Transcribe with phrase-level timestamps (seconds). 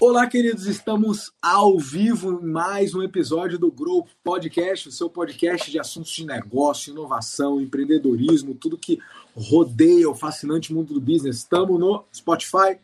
[0.00, 5.70] Olá, queridos, estamos ao vivo em mais um episódio do Grow Podcast, o seu podcast
[5.70, 8.98] de assuntos de negócio, inovação, empreendedorismo, tudo que
[9.36, 11.38] rodeia o fascinante mundo do business.
[11.38, 12.78] Estamos no Spotify,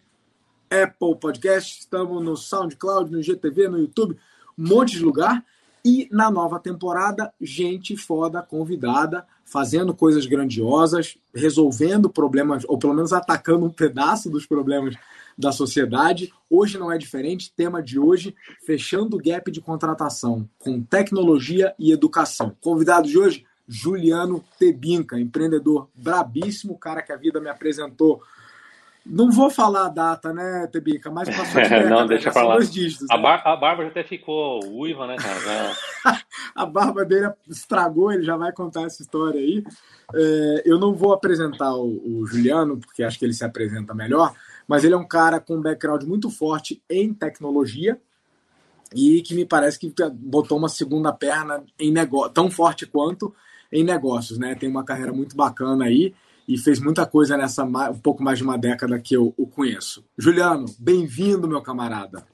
[0.70, 4.16] Apple Podcast, estamos no SoundCloud, no GTV, no YouTube,
[4.56, 5.44] um monte de lugar.
[5.84, 13.12] E na nova temporada, gente foda convidada, fazendo coisas grandiosas, resolvendo problemas, ou pelo menos
[13.12, 14.94] atacando um pedaço dos problemas
[15.36, 16.32] da sociedade.
[16.50, 17.52] Hoje não é diferente.
[17.56, 18.34] Tema de hoje:
[18.64, 22.54] fechando o gap de contratação com tecnologia e educação.
[22.60, 28.22] Convidado de hoje: Juliano Tebinca, empreendedor brabíssimo, cara que a vida me apresentou.
[29.10, 31.10] Não vou falar a data, né, Tebinca?
[31.10, 32.54] Mas passou de Não, deixa lá.
[32.54, 33.22] Dois dígitos, a, né?
[33.22, 35.72] bar a barba já até ficou uiva, né, cara?
[36.54, 39.64] a barba dele estragou, ele já vai contar essa história aí.
[40.14, 44.34] É, eu não vou apresentar o, o Juliano, porque acho que ele se apresenta melhor,
[44.66, 47.98] mas ele é um cara com um background muito forte em tecnologia
[48.94, 53.34] e que me parece que botou uma segunda perna em negócio, tão forte quanto
[53.72, 54.54] em negócios, né?
[54.54, 56.14] Tem uma carreira muito bacana aí
[56.48, 60.02] e fez muita coisa nessa um pouco mais de uma década que eu o conheço.
[60.16, 62.26] Juliano, bem-vindo, meu camarada.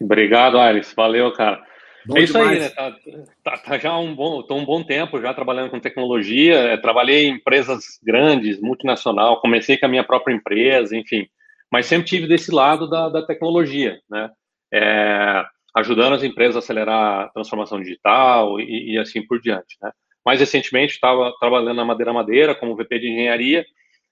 [0.00, 0.92] Obrigado, Aris.
[0.92, 1.62] Valeu, cara.
[2.04, 2.50] Bom é isso demais.
[2.50, 2.68] aí, né?
[2.70, 2.96] Tá,
[3.44, 6.56] tá, tá já um bom, tô um bom tempo já trabalhando com tecnologia.
[6.56, 9.40] É, trabalhei em empresas grandes, multinacional.
[9.40, 11.26] Comecei com a minha própria empresa, enfim.
[11.70, 14.30] Mas sempre tive desse lado da, da tecnologia, né?
[14.72, 15.44] É,
[15.76, 19.92] ajudando as empresas a acelerar a transformação digital e, e assim por diante, né?
[20.24, 23.64] Mais recentemente, estava trabalhando na Madeira Madeira como VP de engenharia,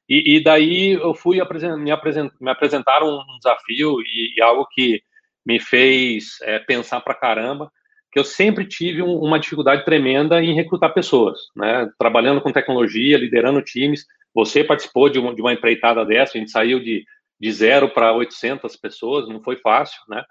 [0.09, 1.37] e, e daí eu fui
[1.79, 5.03] me, apresent, me apresentar um desafio e, e, algo que
[5.45, 7.71] me fez é, pensar para caramba,
[8.11, 11.91] que eu sempre tive um, uma dificuldade tremenda em recrutar pessoas, né?
[11.99, 14.05] Trabalhando com tecnologia, liderando times.
[14.35, 17.05] Você participou de uma, de uma empreitada dessa, a gente saiu de,
[17.41, 20.23] de zero para 800 pessoas, não foi fácil, né?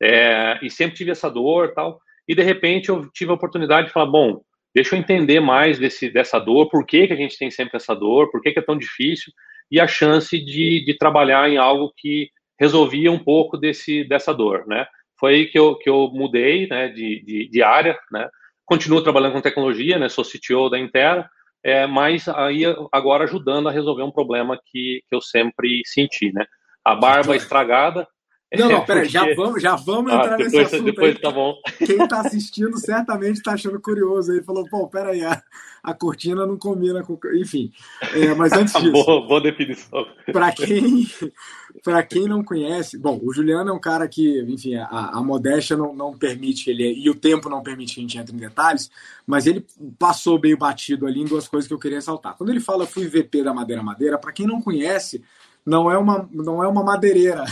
[0.00, 2.00] É, e sempre tive essa dor tal.
[2.28, 4.42] E de repente eu tive a oportunidade de falar, bom,
[4.74, 7.94] deixa eu entender mais desse, dessa dor, por que, que a gente tem sempre essa
[7.94, 9.32] dor, por que, que é tão difícil,
[9.70, 14.66] e a chance de, de trabalhar em algo que resolvia um pouco desse, dessa dor,
[14.66, 14.86] né?
[15.18, 18.28] Foi aí que eu, que eu mudei né, de, de, de área, né?
[18.64, 20.08] Continuo trabalhando com tecnologia, né?
[20.08, 21.28] Sou CTO da Intera,
[21.62, 22.62] é, mas aí
[22.92, 26.44] agora ajudando a resolver um problema que, que eu sempre senti, né?
[26.84, 28.06] A barba estragada,
[28.58, 30.84] não, não, peraí, já vamos, já vamos ah, entrar depois, nesse assunto.
[30.84, 31.20] Depois aí.
[31.20, 31.56] tá bom.
[31.84, 34.42] Quem está assistindo certamente está achando curioso aí.
[34.42, 35.42] Falou, pô, peraí, a,
[35.82, 37.18] a cortina não combina com.
[37.34, 37.70] Enfim.
[38.14, 38.92] É, mas antes disso.
[38.92, 40.06] boa, boa definição.
[40.32, 41.06] Para quem,
[42.08, 45.94] quem não conhece, bom, o Juliano é um cara que, enfim, a, a modéstia não,
[45.94, 48.90] não permite ele, e o tempo não permite que a gente entre em detalhes,
[49.26, 49.66] mas ele
[49.98, 52.36] passou meio batido ali em duas coisas que eu queria ressaltar.
[52.36, 55.22] Quando ele fala fui VP da Madeira Madeira, para quem não conhece,
[55.64, 57.44] não é uma, não é uma madeireira.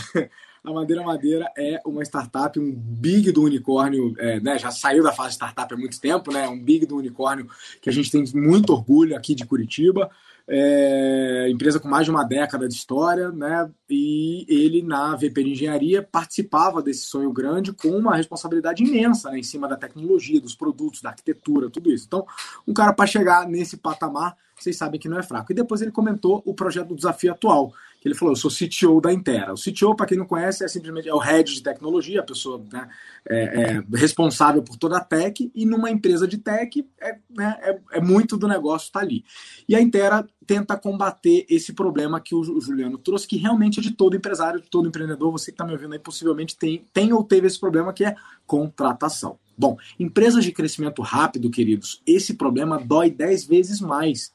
[0.64, 5.12] A Madeira Madeira é uma startup, um big do unicórnio, é, né, já saiu da
[5.12, 7.48] fase startup há muito tempo, né, um big do unicórnio
[7.80, 10.08] que a gente tem muito orgulho aqui de Curitiba.
[10.46, 13.70] É, empresa com mais de uma década de história, né?
[13.88, 19.38] E ele, na VP de Engenharia, participava desse sonho grande com uma responsabilidade imensa né,
[19.38, 22.06] em cima da tecnologia, dos produtos, da arquitetura, tudo isso.
[22.06, 22.26] Então,
[22.66, 25.52] um cara para chegar nesse patamar, vocês sabem que não é fraco.
[25.52, 27.72] E depois ele comentou o projeto do desafio atual,
[28.02, 29.54] que ele falou: eu sou CTO da Intera.
[29.54, 32.60] O CTO, para quem não conhece, é simplesmente é o head de tecnologia, a pessoa
[32.72, 32.88] né,
[33.28, 37.78] é, é responsável por toda a tech, e numa empresa de tech é, né, é,
[37.92, 39.24] é muito do negócio estar tá ali.
[39.68, 43.92] E a Intera tenta combater esse problema que o Juliano trouxe, que realmente é de
[43.92, 45.30] todo empresário, de todo empreendedor.
[45.30, 48.16] Você que está me ouvindo aí possivelmente tem, tem ou teve esse problema que é
[48.44, 49.38] contratação.
[49.56, 54.32] Bom, empresas de crescimento rápido, queridos, esse problema dói 10 vezes mais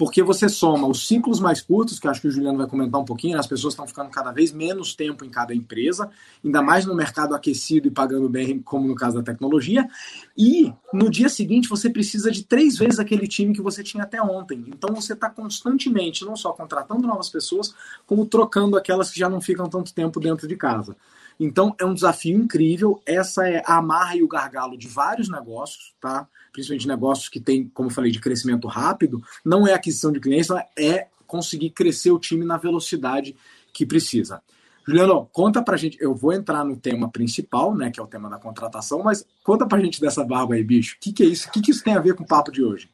[0.00, 3.04] porque você soma os ciclos mais curtos, que acho que o Juliano vai comentar um
[3.04, 6.08] pouquinho, as pessoas estão ficando cada vez menos tempo em cada empresa,
[6.42, 9.86] ainda mais no mercado aquecido e pagando bem, como no caso da tecnologia,
[10.34, 14.22] e no dia seguinte você precisa de três vezes aquele time que você tinha até
[14.22, 14.64] ontem.
[14.68, 17.74] Então você está constantemente não só contratando novas pessoas,
[18.06, 20.96] como trocando aquelas que já não ficam tanto tempo dentro de casa.
[21.40, 23.00] Então é um desafio incrível.
[23.06, 26.28] Essa é a amarra e o gargalo de vários negócios, tá?
[26.52, 29.22] Principalmente negócios que têm, como eu falei, de crescimento rápido.
[29.42, 33.34] Não é aquisição de clientes, é conseguir crescer o time na velocidade
[33.72, 34.42] que precisa.
[34.86, 35.96] Juliano, conta pra gente.
[35.98, 37.90] Eu vou entrar no tema principal, né?
[37.90, 40.96] Que é o tema da contratação, mas conta pra gente dessa barba aí, bicho.
[40.96, 41.48] O que, que é isso?
[41.48, 42.90] O que, que isso tem a ver com o papo de hoje?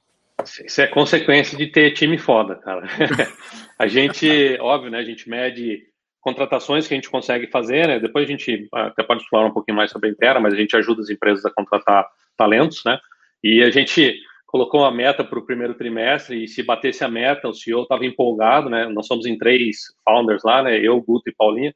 [0.65, 2.87] Isso é consequência de ter time foda, cara.
[3.77, 4.99] a gente, óbvio, né?
[4.99, 5.87] A gente mede
[6.27, 8.01] contratações que a gente consegue fazer, né?
[8.01, 10.77] Depois a gente até pode falar um pouquinho mais sobre a Intera, mas a gente
[10.77, 12.05] ajuda as empresas a contratar
[12.37, 12.99] talentos, né?
[13.45, 14.13] E a gente
[14.45, 18.05] colocou uma meta para o primeiro trimestre e se batesse a meta, o CEO estava
[18.05, 18.89] empolgado, né?
[18.89, 20.77] Nós somos em três founders lá, né?
[20.81, 21.73] Eu, Guto e Paulinha.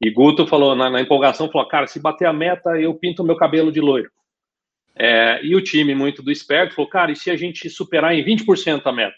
[0.00, 3.36] E Guto falou, na, na empolgação, falou, cara, se bater a meta, eu pinto meu
[3.36, 4.10] cabelo de loiro.
[4.96, 8.24] É, e o time, muito do esperto, falou, cara, e se a gente superar em
[8.24, 9.16] 20% a meta?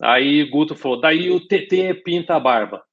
[0.00, 2.87] Aí Guto falou, daí o TT pinta a barba.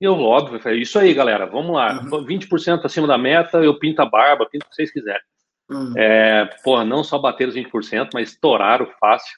[0.00, 2.00] E eu, óbvio, falei, isso aí, galera, vamos lá.
[2.00, 2.24] Uhum.
[2.24, 5.22] 20% acima da meta, eu pinto a barba, pinto o que vocês quiserem.
[5.70, 5.94] Uhum.
[5.96, 9.36] É, porra, não só bater os 20%, mas estouraram fácil.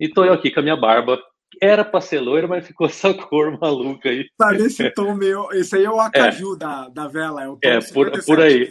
[0.00, 1.20] E tô eu aqui com a minha barba.
[1.62, 4.26] Era pra ser loira, mas ficou essa cor maluca aí.
[4.36, 5.48] Tá nesse tom meu.
[5.52, 6.58] Esse aí é o acaju é.
[6.58, 7.42] da, da vela.
[7.42, 8.68] É, o tom é por, por aí.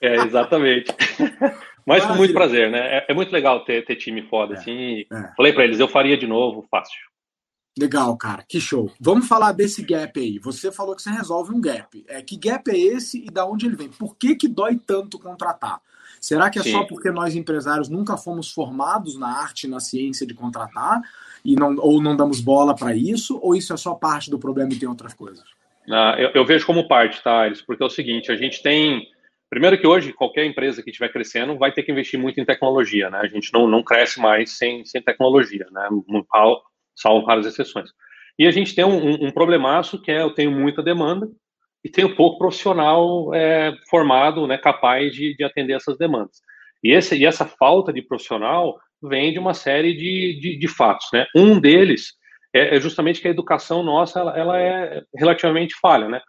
[0.00, 0.92] É, exatamente.
[1.86, 2.98] mas com muito prazer, né?
[2.98, 5.00] É, é, muito legal ter, ter time foda, é, assim.
[5.12, 5.34] É.
[5.36, 6.98] Falei pra eles, eu faria de novo, fácil.
[7.78, 8.90] Legal, cara, que show.
[9.00, 10.38] Vamos falar desse gap aí.
[10.40, 12.04] Você falou que você resolve um gap.
[12.08, 13.88] É, que gap é esse e da onde ele vem?
[13.88, 15.80] Por que, que dói tanto contratar?
[16.20, 16.72] Será que é Sim.
[16.72, 21.00] só porque nós empresários nunca fomos formados na arte e na ciência de contratar
[21.44, 23.38] e não, ou não damos bola para isso?
[23.40, 25.44] Ou isso é só parte do problema e tem outras coisas?
[25.88, 27.62] Ah, eu, eu, vejo como parte, tá, Aires?
[27.62, 29.06] Porque é o seguinte, a gente tem...
[29.48, 33.08] Primeiro que hoje, qualquer empresa que estiver crescendo vai ter que investir muito em tecnologia,
[33.08, 33.20] né?
[33.22, 35.88] A gente não, não cresce mais sem, sem tecnologia, né?
[37.00, 37.90] Salvo raras exceções.
[38.38, 41.28] E a gente tem um, um, problemaço que é eu tenho muita demanda
[41.84, 46.40] e tenho pouco profissional é, formado, né, capaz de, de atender essas demandas.
[46.82, 51.08] E, esse, e essa falta de profissional vem de uma série de, de, de fatos.
[51.12, 51.26] Né?
[51.34, 52.12] Um deles
[52.54, 56.08] é, é, justamente que a educação nossa ela, ela, é relativamente falha.
[56.08, 56.20] Né?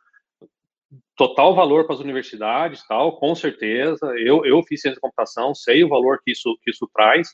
[1.16, 4.06] Total valor para as universidades, tal, com certeza.
[4.18, 7.30] Eu, eu fiz ciência de computação, sei o valor que isso, que isso traz,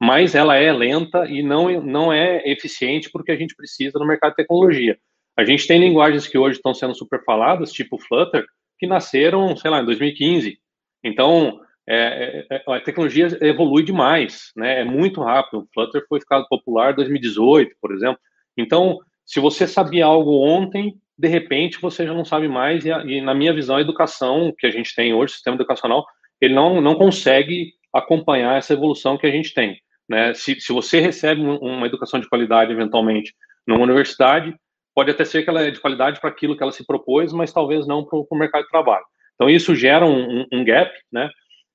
[0.00, 4.30] mas ela é lenta e não, não é eficiente porque a gente precisa no mercado
[4.30, 4.98] de tecnologia.
[5.36, 8.44] A gente tem linguagens que hoje estão sendo super faladas, tipo Flutter,
[8.78, 10.58] que nasceram, sei lá, em 2015.
[11.04, 14.80] Então, é, é, é, a tecnologia evolui demais, né?
[14.80, 15.60] É muito rápido.
[15.60, 18.18] O Flutter foi ficado popular em 2018, por exemplo.
[18.56, 22.84] Então, se você sabia algo ontem, de repente você já não sabe mais.
[22.86, 26.06] E, e, na minha visão, a educação que a gente tem hoje, o sistema educacional,
[26.40, 29.78] ele não, não consegue acompanhar essa evolução que a gente tem.
[30.10, 30.34] Né?
[30.34, 33.32] Se, se você recebe uma educação de qualidade, eventualmente,
[33.64, 34.52] numa universidade,
[34.92, 37.52] pode até ser que ela é de qualidade para aquilo que ela se propôs, mas
[37.52, 39.04] talvez não para o mercado de trabalho.
[39.36, 41.30] Então, isso gera um, um, gap, né?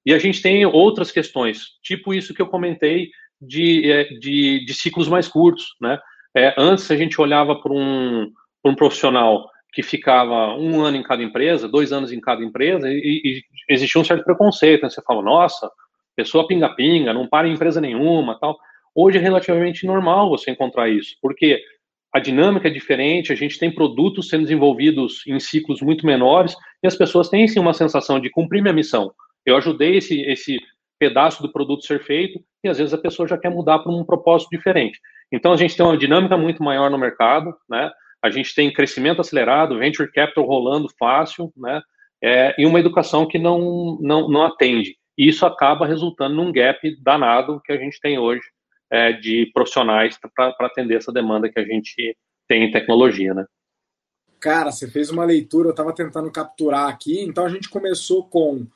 [0.06, 3.10] E a gente tem outras questões, tipo isso que eu comentei
[3.42, 5.98] de, é, de, de ciclos mais curtos, né?
[6.36, 8.30] É, antes a gente olhava para um,
[8.66, 13.22] um profissional que ficava um ano em cada empresa, dois anos em cada empresa, e,
[13.24, 14.84] e existia um certo preconceito.
[14.84, 14.90] Né?
[14.90, 15.72] Você fala, nossa,
[16.16, 18.58] pessoa pinga-pinga, não para em empresa nenhuma, tal.
[18.94, 21.62] Hoje é relativamente normal você encontrar isso, porque
[22.14, 26.88] a dinâmica é diferente, a gente tem produtos sendo desenvolvidos em ciclos muito menores e
[26.88, 29.12] as pessoas têm sim uma sensação de cumprir minha missão.
[29.46, 30.58] Eu ajudei esse, esse
[30.98, 34.06] pedaço do produto ser feito e às vezes a pessoa já quer mudar para um
[34.06, 34.98] propósito diferente.
[35.30, 37.92] Então a gente tem uma dinâmica muito maior no mercado, né?
[38.24, 41.82] A gente tem crescimento acelerado, venture capital rolando fácil, né?
[42.24, 44.96] É, e uma educação que não, não, não atende.
[45.18, 48.44] E isso acaba resultando num gap danado que a gente tem hoje
[48.90, 52.16] é, de profissionais para atender essa demanda que a gente
[52.48, 53.46] tem em tecnologia, né?
[54.40, 57.22] Cara, você fez uma leitura, eu estava tentando capturar aqui.
[57.22, 58.68] Então a gente começou com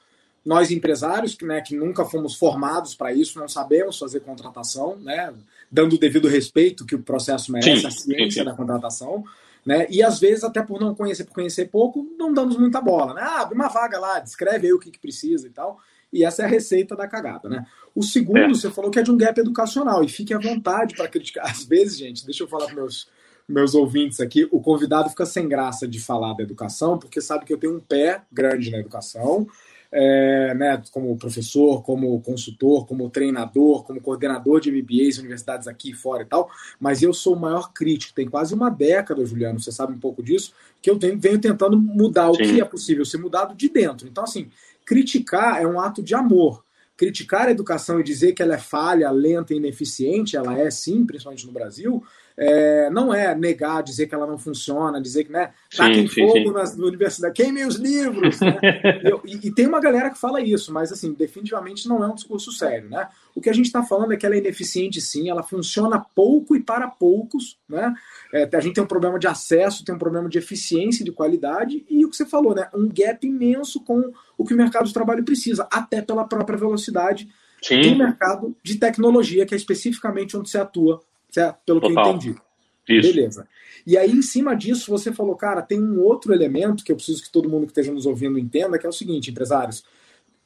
[0.44, 5.32] nós empresários, que, né, que nunca fomos formados para isso, não sabemos fazer contratação, né,
[5.70, 8.44] dando o devido respeito que o processo merece, sim, a ciência sim, sim.
[8.46, 9.24] da contratação.
[9.66, 9.86] Né?
[9.90, 13.14] E às vezes, até por não conhecer, por conhecer pouco, não damos muita bola.
[13.14, 13.22] Né?
[13.22, 15.80] Ah, abre uma vaga lá, descreve aí o que, que precisa e tal
[16.11, 17.66] e essa é a receita da cagada, né?
[17.95, 18.49] O segundo, é.
[18.49, 21.49] você falou que é de um gap educacional, e fique à vontade para criticar.
[21.49, 23.09] Às vezes, gente, deixa eu falar para meus,
[23.47, 27.54] meus ouvintes aqui, o convidado fica sem graça de falar da educação, porque sabe que
[27.54, 29.47] eu tenho um pé grande na educação,
[29.92, 35.95] é, né, como professor, como consultor, como treinador, como coordenador de MBAs, universidades aqui e
[35.95, 36.49] fora e tal,
[36.80, 40.21] mas eu sou o maior crítico, tem quase uma década, Juliano, você sabe um pouco
[40.21, 42.31] disso, que eu tenho, venho tentando mudar Sim.
[42.31, 44.07] o que é possível ser mudado de dentro.
[44.07, 44.49] Então, assim,
[44.90, 46.66] Criticar é um ato de amor.
[46.98, 51.06] Criticar a educação e dizer que ela é falha, lenta e ineficiente, ela é sim,
[51.06, 52.04] principalmente no Brasil,
[52.42, 56.78] é, não é negar, dizer que ela não funciona, dizer que, né, taquem fogo sim.
[56.80, 58.58] Na universidade, queimem os livros, né?
[59.28, 62.54] e, e, tem uma galera que fala isso, mas, assim, definitivamente não é um discurso
[62.54, 63.10] sério, né?
[63.36, 66.56] O que a gente está falando é que ela é ineficiente, sim, ela funciona pouco
[66.56, 67.94] e para poucos, né?
[68.34, 71.12] É, a gente tem um problema de acesso, tem um problema de eficiência e de
[71.12, 72.69] qualidade, e o que você falou, né?
[72.74, 77.28] Um gap imenso com o que o mercado de trabalho precisa, até pela própria velocidade
[77.62, 77.81] Sim.
[77.81, 81.59] do mercado de tecnologia, que é especificamente onde você atua, certo?
[81.66, 82.04] pelo Total.
[82.04, 82.42] que eu entendi.
[82.90, 83.14] Isso.
[83.14, 83.48] Beleza.
[83.86, 87.24] E aí, em cima disso, você falou, cara, tem um outro elemento que eu preciso
[87.24, 89.83] que todo mundo que esteja nos ouvindo entenda, que é o seguinte, empresários.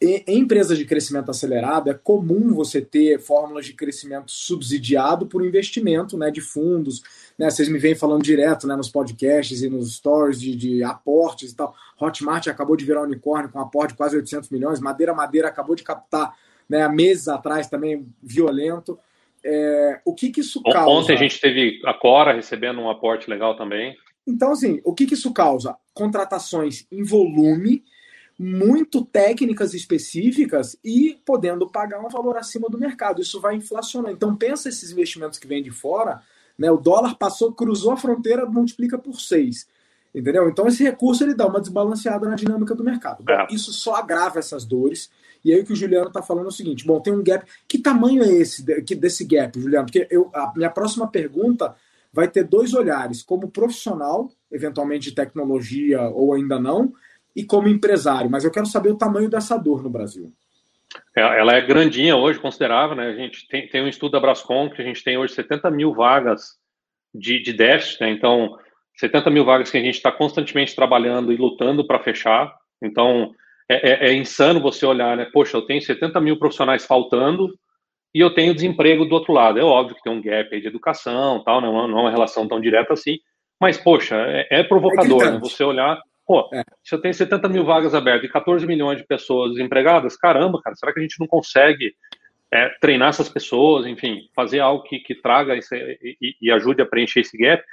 [0.01, 6.17] em empresas de crescimento acelerado, é comum você ter fórmulas de crescimento subsidiado por investimento
[6.17, 7.01] né, de fundos.
[7.37, 7.49] Né?
[7.49, 11.55] Vocês me vêm falando direto né, nos podcasts e nos stories de, de aportes e
[11.55, 11.73] tal.
[11.99, 14.81] Hotmart acabou de virar unicórnio com um aporte de quase 800 milhões.
[14.81, 16.35] Madeira Madeira acabou de captar
[16.67, 18.99] né, há meses atrás também violento.
[19.45, 20.89] É, o que, que isso causa?
[20.89, 23.95] Ontem a gente teve a Cora recebendo um aporte legal também.
[24.25, 25.75] Então, assim, o que, que isso causa?
[25.93, 27.83] Contratações em volume
[28.37, 33.21] muito técnicas específicas e podendo pagar um valor acima do mercado.
[33.21, 34.11] Isso vai inflacionar.
[34.11, 36.21] Então pensa esses investimentos que vêm de fora,
[36.57, 36.71] né?
[36.71, 39.67] O dólar passou, cruzou a fronteira, multiplica por seis.
[40.13, 40.47] Entendeu?
[40.47, 43.23] Então esse recurso ele dá uma desbalanceada na dinâmica do mercado.
[43.23, 43.47] Bom, é.
[43.49, 45.09] isso só agrava essas dores.
[45.43, 47.45] E aí o que o Juliano está falando é o seguinte: bom, tem um gap.
[47.67, 49.85] Que tamanho é esse desse gap, Juliano?
[49.85, 51.75] Porque eu, a minha próxima pergunta
[52.13, 56.93] vai ter dois olhares, como profissional, eventualmente de tecnologia ou ainda não,
[57.35, 60.31] e como empresário, mas eu quero saber o tamanho dessa dor no Brasil.
[61.15, 63.07] É, ela é grandinha hoje, considerável, né?
[63.07, 65.91] A gente tem, tem um estudo da Brascom que a gente tem hoje 70 mil
[65.91, 66.59] vagas
[67.13, 68.11] de, de déficit, né?
[68.11, 68.57] Então,
[68.95, 72.53] 70 mil vagas que a gente está constantemente trabalhando e lutando para fechar.
[72.81, 73.33] Então,
[73.69, 75.27] é, é, é, insano você olhar, né?
[75.31, 77.53] Poxa, eu tenho 70 mil profissionais faltando
[78.13, 79.59] e eu tenho desemprego do outro lado.
[79.59, 82.47] É óbvio que tem um gap aí de educação, tal, não, não é uma relação
[82.47, 83.17] tão direta assim,
[83.59, 85.39] mas, poxa, é, é provocador, né?
[85.39, 86.63] Você olhar Pô, é.
[86.83, 90.75] se eu tenho 70 mil vagas abertas e 14 milhões de pessoas desempregadas, caramba, cara,
[90.75, 91.93] será que a gente não consegue
[92.51, 96.85] é, treinar essas pessoas, enfim, fazer algo que, que traga esse, e, e, ajude a
[96.85, 97.63] preencher esse gap?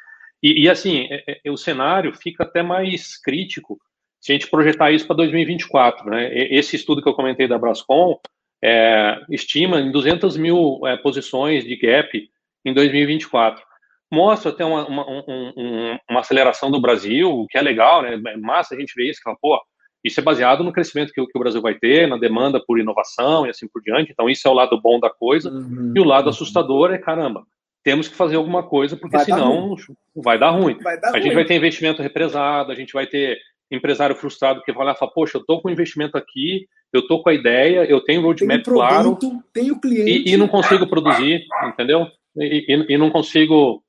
[0.42, 3.78] E, e assim, é, é, o cenário fica até mais crítico
[4.20, 6.08] se a gente projetar isso para 2024.
[6.10, 6.30] Né?
[6.34, 8.18] Esse estudo que eu comentei da Brascom
[8.62, 12.30] é, estima em 200 mil é, posições de gap
[12.64, 13.64] em 2024
[14.12, 18.20] mostra até uma, uma, um, uma, aceleração do Brasil, o que é legal, né?
[18.26, 19.58] É massa a gente ver isso, que pô,
[20.02, 23.46] isso é baseado no crescimento que, que, o Brasil vai ter, na demanda por inovação
[23.46, 24.10] e assim por diante.
[24.10, 25.50] Então, isso é o lado bom da coisa.
[25.50, 25.92] Uhum.
[25.94, 27.44] E o lado assustador é, caramba,
[27.82, 30.78] temos que fazer alguma coisa, porque vai senão dar vai dar ruim.
[30.82, 31.22] Vai dar a ruim.
[31.22, 33.38] gente vai ter investimento represado, a gente vai ter
[33.70, 37.22] empresário frustrado que vai lá e fala, poxa, eu estou com investimento aqui, eu estou
[37.22, 39.18] com a ideia, eu tenho roadmap tenho claro.
[39.52, 40.28] Tenho cliente.
[40.28, 42.06] E, e, não consigo produzir, entendeu?
[42.36, 43.82] E, e, e não consigo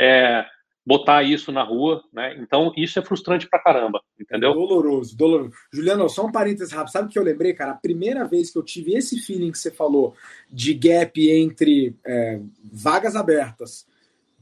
[0.00, 0.44] é,
[0.84, 2.36] botar isso na rua, né?
[2.38, 4.54] Então isso é frustrante pra caramba, entendeu?
[4.54, 5.52] Doloroso, doloroso.
[5.72, 6.92] Juliano, só um parênteses rápido.
[6.92, 7.72] Sabe o que eu lembrei, cara?
[7.72, 10.14] A primeira vez que eu tive esse feeling que você falou
[10.50, 12.40] de gap entre é,
[12.72, 13.86] vagas abertas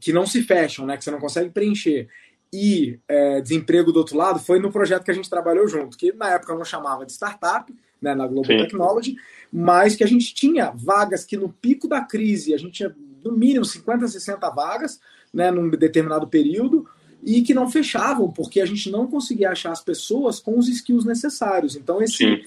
[0.00, 0.96] que não se fecham, né?
[0.96, 2.08] Que você não consegue preencher
[2.52, 6.12] e é, desemprego do outro lado foi no projeto que a gente trabalhou junto, que
[6.12, 8.62] na época não chamava de startup, né, na Global Sim.
[8.62, 9.16] Technology,
[9.52, 13.32] mas que a gente tinha vagas que no pico da crise a gente tinha no
[13.32, 15.00] mínimo 50, 60 vagas,
[15.32, 16.86] né, num determinado período
[17.22, 21.04] e que não fechavam, porque a gente não conseguia achar as pessoas com os skills
[21.04, 21.74] necessários.
[21.74, 22.40] Então, esse, Sim,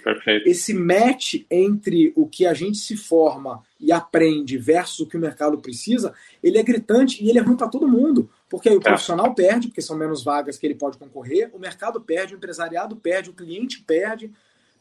[0.45, 5.19] esse match entre o que a gente se forma e aprende versus o que o
[5.19, 8.29] mercado precisa, ele é gritante e ele é ruim para todo mundo.
[8.49, 8.83] Porque aí o é.
[8.83, 12.95] profissional perde, porque são menos vagas que ele pode concorrer, o mercado perde, o empresariado
[12.95, 14.31] perde, o cliente perde,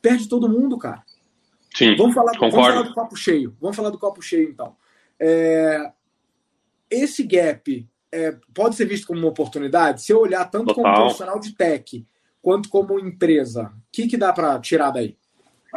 [0.00, 1.02] perde todo mundo, cara.
[1.74, 3.56] Sim, vamos falar, vamos falar do copo cheio.
[3.60, 4.76] Vamos falar do copo cheio, então.
[5.18, 5.92] É,
[6.90, 10.02] esse gap é, pode ser visto como uma oportunidade?
[10.02, 10.82] Se eu olhar tanto Total.
[10.82, 12.06] como profissional de tech
[12.42, 15.16] quanto como empresa, o que, que dá para tirar daí?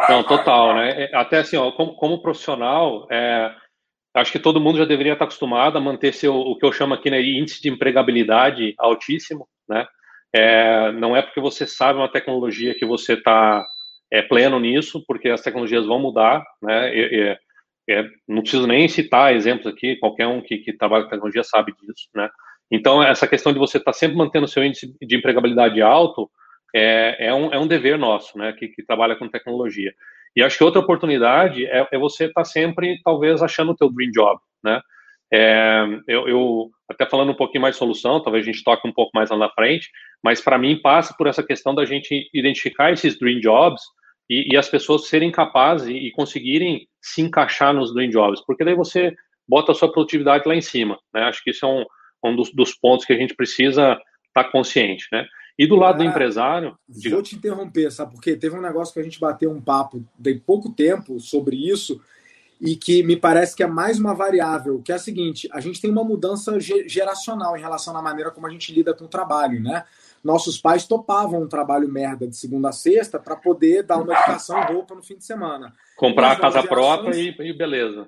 [0.10, 1.04] Não, total, né?
[1.04, 3.54] É, até assim, ó, como, como profissional, é,
[4.16, 6.96] acho que todo mundo já deveria estar acostumado a manter seu, o que eu chamo
[6.96, 9.86] aqui, né, índice de empregabilidade altíssimo, né?
[10.36, 13.64] É, não é porque você sabe uma tecnologia que você está
[14.12, 16.96] é, pleno nisso, porque as tecnologias vão mudar, né?
[16.96, 17.38] E,
[17.90, 21.74] é, não preciso nem citar exemplos aqui, qualquer um que, que trabalha com tecnologia sabe
[21.74, 22.30] disso, né?
[22.72, 26.30] Então, essa questão de você estar tá sempre mantendo o seu índice de empregabilidade alto
[26.74, 29.94] é, é, um, é um dever nosso, né, que, que trabalha com tecnologia.
[30.36, 33.92] E acho que outra oportunidade é, é você estar tá sempre, talvez, achando o teu
[33.92, 34.82] dream job, né?
[35.32, 38.94] É, eu, eu, até falando um pouquinho mais de solução, talvez a gente toque um
[38.94, 39.90] pouco mais lá na frente,
[40.24, 43.82] mas para mim passa por essa questão da gente identificar esses dream jobs
[44.30, 48.64] e, e as pessoas serem capazes e, e, conseguirem se encaixar nos dream jobs, porque
[48.64, 49.14] daí você
[49.48, 51.24] bota a sua produtividade lá em cima, né?
[51.24, 51.86] Acho que isso é um,
[52.24, 53.94] um dos, dos pontos que a gente precisa
[54.28, 55.26] estar tá consciente, né?
[55.58, 56.76] E do lado ah, do empresário.
[57.12, 58.14] Vou te interromper, sabe?
[58.14, 62.02] Porque teve um negócio que a gente bateu um papo de pouco tempo sobre isso
[62.60, 65.80] e que me parece que é mais uma variável, que é a seguinte: a gente
[65.80, 69.62] tem uma mudança geracional em relação à maneira como a gente lida com o trabalho,
[69.62, 69.84] né?
[70.24, 74.62] Nossos pais topavam um trabalho merda de segunda a sexta para poder dar uma educação
[74.64, 75.74] roupa no fim de semana.
[75.98, 78.08] Comprar a casa própria e, e, beleza.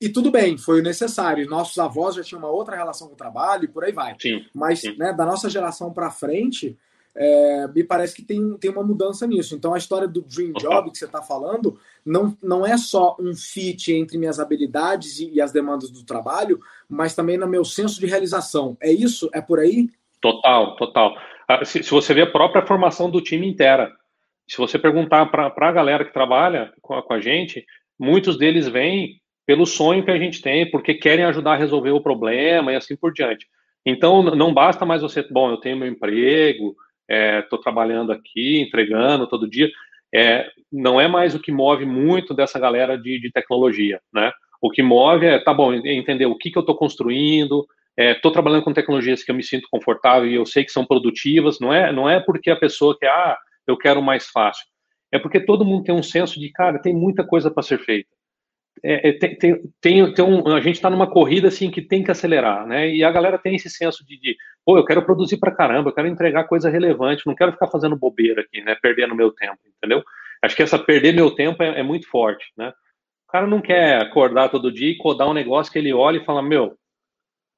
[0.00, 1.48] E tudo bem, foi necessário.
[1.48, 4.14] Nossos avós já tinham uma outra relação com o trabalho e por aí vai.
[4.20, 4.94] Sim, Mas sim.
[4.98, 6.76] Né, da nossa geração para frente,
[7.16, 9.54] é, me parece que tem, tem uma mudança nisso.
[9.54, 13.34] Então, a história do Dream Job que você está falando não, não é só um
[13.34, 18.00] fit entre minhas habilidades e, e, as demandas do trabalho, mas também no meu senso
[18.00, 18.76] de realização.
[18.80, 19.30] É isso?
[19.32, 19.88] É por aí?
[20.20, 21.14] Total, total.
[21.48, 23.92] Ah, se, se você vê a própria formação do time inteira,
[24.46, 27.64] se você perguntar para a galera que trabalha com a, com a gente,
[27.98, 32.02] muitos deles vêm pelo sonho que a gente tem, porque querem ajudar a resolver o
[32.02, 33.46] problema e assim por diante.
[33.84, 36.74] Então, não basta mais você, bom, eu tenho meu emprego,
[37.08, 39.70] estou é, trabalhando aqui, entregando todo dia.
[40.14, 44.32] É, não é mais o que move muito dessa galera de, de tecnologia, né?
[44.62, 48.34] O que move é, tá bom, entender o que, que eu estou construindo, estou é,
[48.34, 51.72] trabalhando com tecnologias que eu me sinto confortável e eu sei que são produtivas, não
[51.72, 54.64] é, não é porque a pessoa quer, ah, eu quero mais fácil.
[55.12, 58.10] É porque todo mundo tem um senso de, cara, tem muita coisa para ser feita.
[58.82, 62.02] É, é, tem, tem, tem, tem um, a gente está numa corrida assim que tem
[62.02, 62.88] que acelerar, né?
[62.92, 65.94] E a galera tem esse senso de, de pô, eu quero produzir para caramba, eu
[65.94, 68.76] quero entregar coisa relevante, não quero ficar fazendo bobeira aqui, né?
[68.82, 70.02] Perdendo meu tempo, entendeu?
[70.42, 72.72] Acho que essa perder meu tempo é, é muito forte, né?
[73.28, 76.24] O cara não quer acordar todo dia e codar um negócio que ele olha e
[76.24, 76.76] fala, meu,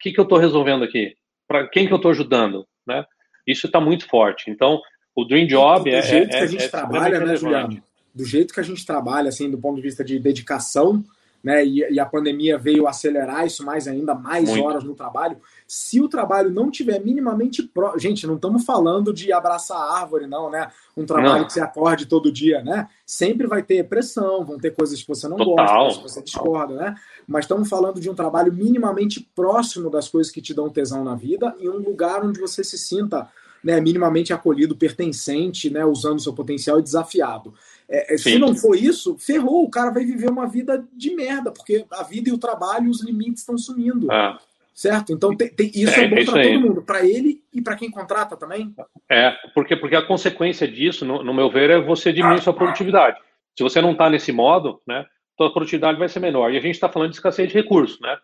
[0.00, 1.14] que, que eu estou resolvendo aqui?
[1.48, 3.04] Para quem que eu estou ajudando, né?
[3.46, 4.50] Isso está muito forte.
[4.50, 4.80] Então,
[5.14, 6.02] o Dream Job do é.
[6.02, 7.82] jeito é, que a gente é, trabalha, né, Juliano?
[8.14, 11.04] Do jeito que a gente trabalha, assim, do ponto de vista de dedicação,
[11.46, 11.64] né?
[11.64, 14.64] E, e a pandemia veio acelerar isso mais ainda, mais Muito.
[14.64, 15.36] horas no trabalho.
[15.64, 20.26] Se o trabalho não tiver minimamente pró, gente, não estamos falando de abraçar a árvore,
[20.26, 20.68] não, né?
[20.96, 21.46] Um trabalho não.
[21.46, 22.88] que você acorde todo dia, né?
[23.06, 25.84] Sempre vai ter pressão, vão ter coisas que você não Total.
[25.84, 26.96] gosta, que você discorda, né?
[27.28, 31.14] Mas estamos falando de um trabalho minimamente próximo das coisas que te dão tesão na
[31.14, 33.28] vida e um lugar onde você se sinta
[33.66, 37.52] né, minimamente acolhido, pertencente, né, usando seu potencial e desafiado.
[37.88, 41.50] É, é se não for isso, ferrou, o cara vai viver uma vida de merda,
[41.50, 44.11] porque a vida e o trabalho, os limites estão sumindo.
[44.11, 44.38] Ah.
[44.73, 45.12] Certo?
[45.12, 47.90] Então tem, tem, isso é, é bom para todo mundo, para ele e para quem
[47.90, 48.73] contrata também.
[49.11, 53.18] É, porque, porque a consequência disso, no, no meu ver, é você diminuir sua produtividade.
[53.56, 55.04] Se você não está nesse modo, né,
[55.37, 56.52] sua produtividade vai ser menor.
[56.52, 58.16] E a gente está falando de escassez de recursos, né?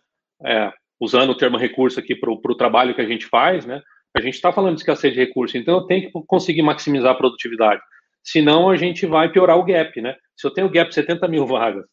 [0.45, 3.83] É, usando o termo recurso aqui para o trabalho que a gente faz, né?
[4.15, 7.15] A gente está falando de escassez de recursos, então eu tenho que conseguir maximizar a
[7.15, 7.81] produtividade.
[8.23, 10.17] Senão a gente vai piorar o gap, né?
[10.37, 11.85] Se eu tenho gap de 70 mil vagas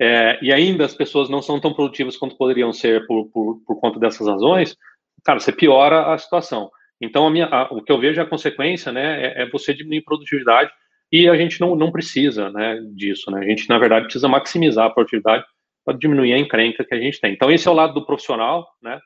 [0.00, 3.80] é, e ainda as pessoas não são tão produtivas quanto poderiam ser por, por, por
[3.80, 4.74] conta dessas razões,
[5.22, 6.70] cara, você piora a situação.
[7.00, 9.74] Então, a minha, a, o que eu vejo é a consequência, né, é, é, você
[9.74, 10.70] diminuir produtividade
[11.12, 13.40] e a gente não, não precisa, né, disso, né?
[13.40, 15.44] A gente, na verdade, precisa maximizar a produtividade
[15.84, 17.32] para diminuir a encrenca que a gente tem.
[17.32, 18.98] Então, esse é o lado do profissional, né?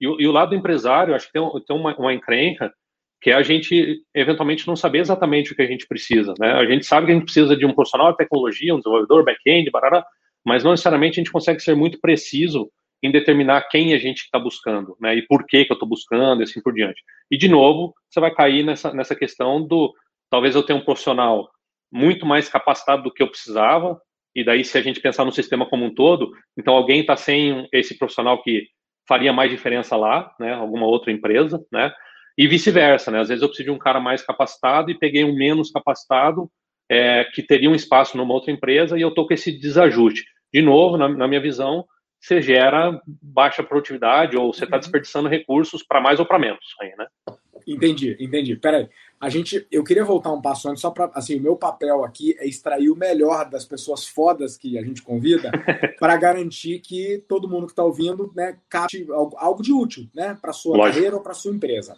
[0.00, 2.72] E, e o lado do empresário, acho que tem, tem uma, uma encrenca
[3.20, 6.34] que é a gente eventualmente não saber exatamente o que a gente precisa.
[6.38, 6.52] Né?
[6.52, 9.70] A gente sabe que a gente precisa de um profissional de tecnologia, um desenvolvedor, back-end,
[9.70, 10.06] barará,
[10.44, 12.70] mas não necessariamente a gente consegue ser muito preciso
[13.02, 15.16] em determinar quem a gente está buscando, né?
[15.16, 17.00] E por que, que eu estou buscando, e assim por diante.
[17.30, 19.92] E de novo, você vai cair nessa, nessa questão do
[20.30, 21.48] talvez eu tenha um profissional
[21.90, 24.00] muito mais capacitado do que eu precisava,
[24.34, 27.66] e daí se a gente pensar no sistema como um todo, então alguém está sem
[27.72, 28.66] esse profissional que
[29.08, 30.52] faria mais diferença lá, né?
[30.52, 31.92] Alguma outra empresa, né?
[32.36, 33.20] E vice-versa, né?
[33.20, 36.48] Às vezes eu preciso de um cara mais capacitado e peguei um menos capacitado
[36.88, 40.24] é, que teria um espaço numa outra empresa e eu estou com esse desajuste.
[40.52, 41.84] De novo, na, na, minha visão,
[42.20, 44.80] você gera baixa produtividade ou você está uhum.
[44.80, 46.74] desperdiçando recursos para mais ou para menos.
[46.80, 47.06] Aí, né?
[47.66, 48.56] Entendi, entendi.
[48.56, 48.88] Peraí,
[49.20, 52.36] a gente, eu queria voltar um passo antes só para, assim, o meu papel aqui
[52.38, 55.50] é extrair o melhor das pessoas fodas que a gente convida
[55.98, 60.52] para garantir que todo mundo que está ouvindo, né, capte algo, de útil, né, para
[60.52, 60.94] sua Lógico.
[60.94, 61.96] carreira ou para sua empresa.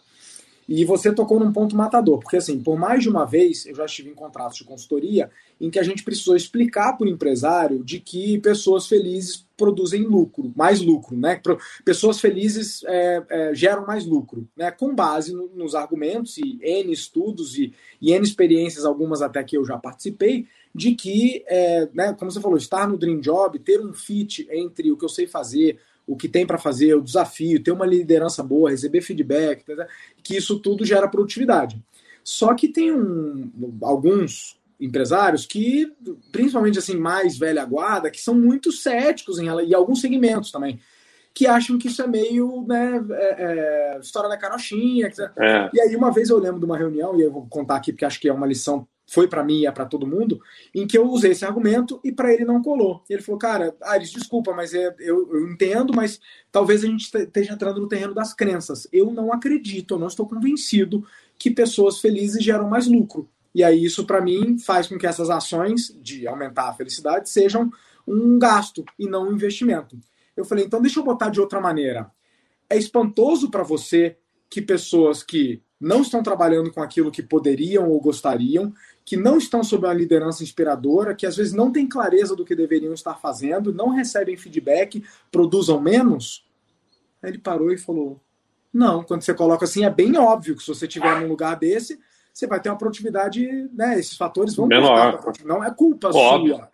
[0.67, 3.85] E você tocou num ponto matador, porque assim, por mais de uma vez eu já
[3.85, 5.29] estive em contratos de consultoria
[5.61, 10.51] em que a gente precisou explicar para o empresário de que pessoas felizes produzem lucro,
[10.57, 11.39] mais lucro, né?
[11.85, 14.71] Pessoas felizes é, é, geram mais lucro, né?
[14.71, 19.55] Com base no, nos argumentos e N estudos e, e N experiências, algumas até que
[19.55, 23.81] eu já participei, de que, é, né, como você falou, estar no Dream Job, ter
[23.81, 27.63] um fit entre o que eu sei fazer, o que tem para fazer, o desafio,
[27.63, 29.89] ter uma liderança boa, receber feedback, tá, tá,
[30.23, 31.79] que isso tudo gera produtividade.
[32.25, 33.51] Só que tem um,
[33.83, 35.93] alguns empresários que,
[36.33, 40.81] principalmente assim, mais velha guarda, que são muito céticos em e alguns segmentos também,
[41.35, 45.11] que acham que isso é meio né, é, é, história da carochinha.
[45.39, 45.71] É.
[45.73, 48.05] E aí, uma vez eu lembro de uma reunião, e eu vou contar aqui porque
[48.05, 50.41] acho que é uma lição foi para mim e é para todo mundo,
[50.73, 53.03] em que eu usei esse argumento e para ele não colou.
[53.11, 56.21] E ele falou, cara, Ares, desculpa, mas é, eu, eu, entendo, mas
[56.53, 58.87] talvez a gente esteja entrando no terreno das crenças.
[58.93, 61.05] Eu não acredito, eu não estou convencido
[61.37, 63.29] que pessoas felizes geram mais lucro.
[63.55, 67.71] E aí isso para mim faz com que essas ações de aumentar a felicidade sejam
[68.07, 69.99] um gasto e não um investimento.
[70.37, 72.11] Eu falei, então deixa eu botar de outra maneira.
[72.69, 74.17] É espantoso para você
[74.49, 78.73] que pessoas que não estão trabalhando com aquilo que poderiam ou gostariam,
[79.05, 82.55] que não estão sob uma liderança inspiradora, que às vezes não têm clareza do que
[82.55, 86.47] deveriam estar fazendo, não recebem feedback, produzam menos.
[87.23, 88.21] Aí ele parou e falou:
[88.73, 91.99] Não, quando você coloca assim, é bem óbvio que se você estiver num lugar desse,
[92.33, 93.99] você vai ter uma produtividade, né?
[93.99, 95.23] Esses fatores vão Menor.
[95.45, 96.57] Não é culpa óbvio.
[96.57, 96.71] sua.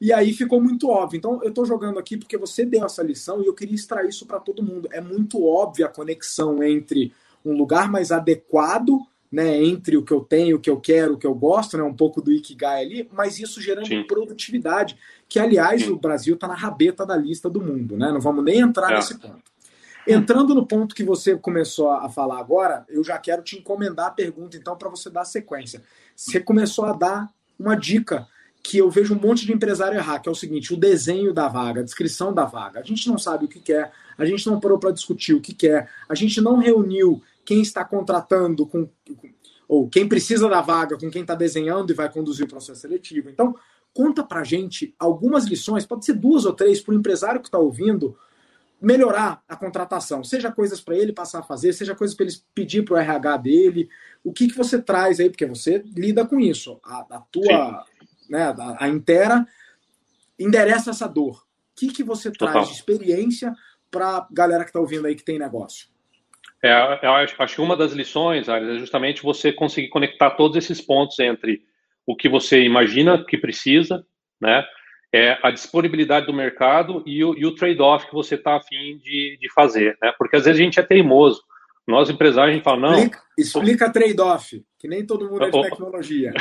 [0.00, 1.18] E aí ficou muito óbvio.
[1.18, 4.24] Então, eu estou jogando aqui porque você deu essa lição e eu queria extrair isso
[4.24, 4.88] para todo mundo.
[4.90, 7.12] É muito óbvia a conexão entre
[7.44, 8.98] um lugar mais adequado,
[9.30, 11.84] né, entre o que eu tenho, o que eu quero, o que eu gosto, né,
[11.84, 14.02] um pouco do Ikigai ali, mas isso gerando Sim.
[14.02, 18.10] produtividade, que aliás o Brasil está na rabeta da lista do mundo, né?
[18.10, 18.96] Não vamos nem entrar é.
[18.96, 19.50] nesse ponto.
[20.06, 24.10] Entrando no ponto que você começou a falar agora, eu já quero te encomendar a
[24.10, 25.82] pergunta, então, para você dar sequência.
[26.16, 28.26] Você começou a dar uma dica
[28.62, 31.48] que eu vejo um monte de empresário errar, que é o seguinte: o desenho da
[31.48, 32.80] vaga, a descrição da vaga.
[32.80, 35.54] A gente não sabe o que quer, a gente não parou para discutir o que
[35.54, 38.88] quer, a gente não reuniu quem está contratando com,
[39.66, 43.30] ou quem precisa da vaga com quem está desenhando e vai conduzir o processo seletivo.
[43.30, 43.54] Então,
[43.94, 47.58] conta para gente algumas lições, pode ser duas ou três, para o empresário que está
[47.58, 48.16] ouvindo
[48.80, 52.82] melhorar a contratação, seja coisas para ele passar a fazer, seja coisas para ele pedir
[52.82, 53.88] para o RH dele.
[54.24, 57.84] O que, que você traz aí, porque você lida com isso, a, a tua,
[58.28, 59.46] né, a, a Intera
[60.38, 61.44] endereça essa dor.
[61.72, 62.52] O que, que você Total.
[62.52, 63.54] traz de experiência
[63.90, 65.88] para galera que está ouvindo aí que tem negócio?
[66.62, 70.56] É, eu acho, acho que uma das lições, Ares, é justamente você conseguir conectar todos
[70.56, 71.62] esses pontos entre
[72.06, 74.04] o que você imagina que precisa,
[74.40, 74.64] né?
[75.12, 79.52] É a disponibilidade do mercado e o, o trade-off que você está afim de, de
[79.52, 80.12] fazer, né?
[80.16, 81.42] Porque às vezes a gente é teimoso.
[81.86, 82.94] Nós, empresários, a gente fala, não...
[82.94, 86.32] Explica, explica trade-off, que nem todo mundo é de tecnologia.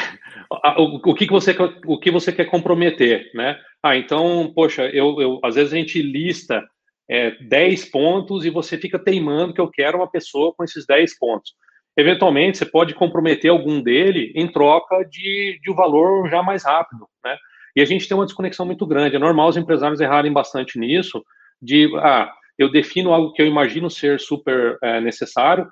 [0.78, 1.56] O, o, que, que, você,
[1.86, 3.58] o que você quer comprometer, né?
[3.84, 6.64] Ah, então, poxa, eu, eu às vezes a gente lista
[7.10, 11.18] é, 10 pontos e você fica teimando que eu quero uma pessoa com esses 10
[11.18, 11.54] pontos.
[11.98, 17.08] Eventualmente, você pode comprometer algum dele em troca de, de um valor já mais rápido,
[17.24, 17.38] né?
[17.76, 19.16] E a gente tem uma desconexão muito grande.
[19.16, 21.24] É normal os empresários errarem bastante nisso,
[21.62, 25.70] de, ah, eu defino algo que eu imagino ser super é, necessário,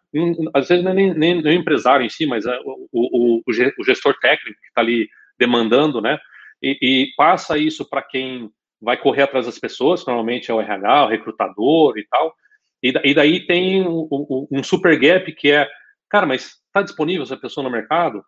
[0.54, 3.42] às vezes não é nem, nem, nem, o empresário em si, mas é o, o,
[3.46, 5.08] o gestor técnico que está ali
[5.38, 6.18] demandando, né?
[6.62, 8.50] E, e passa isso para quem
[8.82, 12.34] vai correr atrás das pessoas, normalmente é o RH, o recrutador e tal.
[12.82, 15.68] E, e daí tem um, um, super gap que é,
[16.10, 18.24] cara, mas está disponível essa pessoa no mercado?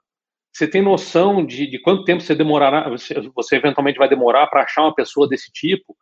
[0.52, 4.64] Você tem noção de, de quanto tempo você demorará, você, você eventualmente vai demorar para
[4.64, 5.96] achar uma pessoa desse tipo?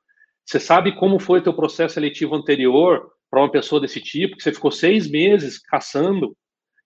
[0.45, 4.43] Você sabe como foi o teu processo seletivo anterior para uma pessoa desse tipo, que
[4.43, 6.35] você ficou seis meses caçando,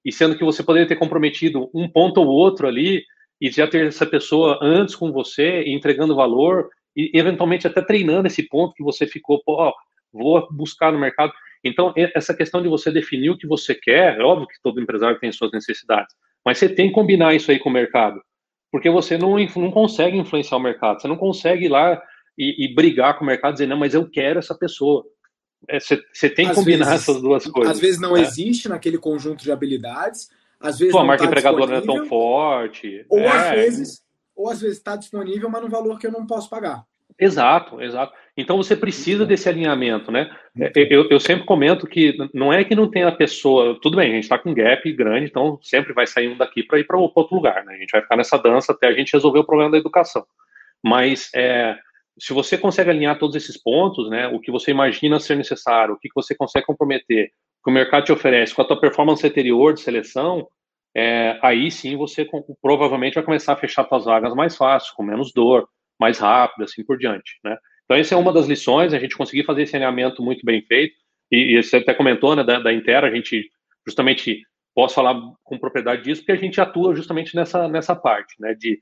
[0.03, 3.03] e sendo que você poderia ter comprometido um ponto ou outro ali,
[3.39, 8.47] e já ter essa pessoa antes com você, entregando valor, e eventualmente até treinando esse
[8.47, 9.73] ponto que você ficou, pô,
[10.11, 11.31] vou buscar no mercado.
[11.63, 15.19] Então, essa questão de você definir o que você quer, é óbvio que todo empresário
[15.19, 18.21] tem suas necessidades, mas você tem que combinar isso aí com o mercado,
[18.71, 22.01] porque você não, não consegue influenciar o mercado, você não consegue ir lá
[22.37, 25.03] e, e brigar com o mercado e dizer, não, mas eu quero essa pessoa.
[25.67, 27.75] É, você, você tem que às combinar vezes, essas duas coisas.
[27.75, 28.21] Às vezes não né?
[28.21, 30.93] existe naquele conjunto de habilidades, às vezes.
[30.93, 33.05] Tua marca tá empregadora não é tão forte.
[33.09, 33.27] Ou é.
[33.27, 34.03] às vezes
[34.41, 36.83] ou às vezes está disponível, mas num valor que eu não posso pagar.
[37.19, 38.13] Exato, exato.
[38.37, 40.31] Então você precisa desse alinhamento, né?
[40.57, 43.77] É, eu, eu sempre comento que não é que não tem a pessoa.
[43.81, 46.63] Tudo bem, a gente está com um gap grande, então sempre vai sair um daqui
[46.63, 47.75] para ir para outro lugar, né?
[47.75, 50.25] A gente vai ficar nessa dança até a gente resolver o problema da educação.
[50.83, 51.77] Mas é,
[52.17, 54.27] se você consegue alinhar todos esses pontos, né?
[54.27, 58.05] O que você imagina ser necessário, o que você consegue comprometer, o que o mercado
[58.05, 60.47] te oferece, com a tua performance anterior de seleção,
[60.95, 62.27] é, aí sim você
[62.61, 65.67] provavelmente vai começar a fechar suas vagas mais fácil, com menos dor
[65.99, 67.57] mais rápido, assim por diante, né?
[67.91, 70.95] Então, essa é uma das lições, a gente conseguir fazer esse alinhamento muito bem feito,
[71.29, 73.51] e, e você até comentou, né, da, da Intera, a gente
[73.85, 78.53] justamente, posso falar com propriedade disso, porque a gente atua justamente nessa, nessa parte, né,
[78.53, 78.81] de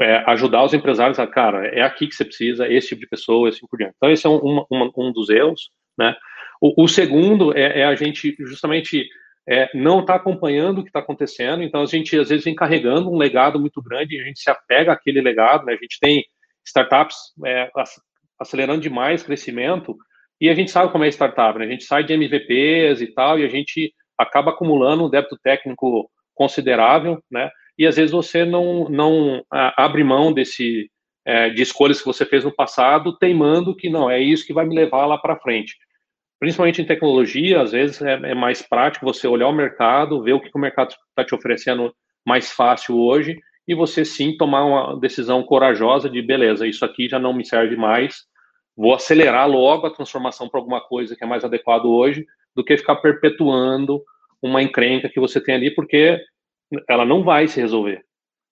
[0.00, 3.48] é, ajudar os empresários a, cara, é aqui que você precisa, esse tipo de pessoa,
[3.48, 3.94] assim por diante.
[3.96, 6.14] Então, esse é um, um, um dos erros, né?
[6.60, 9.08] O, o segundo é, é, a gente justamente
[9.48, 13.10] é, não está acompanhando o que está acontecendo, então a gente às vezes vem carregando
[13.10, 15.72] um legado muito grande a gente se apega àquele legado, né?
[15.72, 16.24] A gente tem
[16.64, 17.70] startups é,
[18.38, 19.96] acelerando demais crescimento,
[20.40, 21.64] e a gente sabe como é startup, né?
[21.64, 26.10] A gente sai de MVPs e tal, e a gente acaba acumulando um débito técnico
[26.34, 27.50] considerável, né?
[27.76, 30.90] E às vezes você não, não abre mão desse
[31.24, 34.64] é, de escolhas que você fez no passado, teimando que não é isso que vai
[34.64, 35.76] me levar lá para frente.
[36.40, 40.40] Principalmente em tecnologia, às vezes é, é, mais prático você olhar o mercado, ver o
[40.40, 41.92] que o mercado está te oferecendo
[42.26, 47.18] mais fácil hoje e você sim tomar uma decisão corajosa de beleza, isso aqui já
[47.18, 48.22] não me serve mais,
[48.78, 52.76] vou acelerar logo a transformação para alguma coisa que é mais adequado hoje, do que
[52.76, 54.00] ficar perpetuando
[54.40, 56.20] uma encrenca que você tem ali, porque
[56.88, 58.04] ela não vai se resolver.